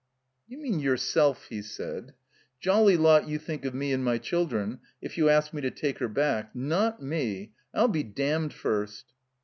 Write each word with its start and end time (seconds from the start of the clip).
"You 0.47 0.57
mean 0.57 0.79
yourself," 0.79 1.45
he 1.49 1.61
said. 1.61 2.15
"Jolly 2.59 2.97
lot 2.97 3.27
you 3.27 3.37
think 3.37 3.65
of 3.65 3.75
me 3.75 3.93
and 3.93 4.03
my 4.03 4.17
children 4.17 4.79
if 4.99 5.15
you 5.15 5.29
ask 5.29 5.53
me 5.53 5.61
to 5.61 5.69
take 5.69 5.99
her 5.99 6.07
back. 6.09 6.55
Not 6.55 7.03
me! 7.03 7.53
I'll 7.71 7.87
be 7.87 8.01
damned 8.01 8.51
first." 8.51 9.13